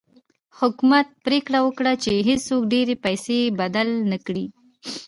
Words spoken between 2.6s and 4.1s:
ډېرې پیسې بدل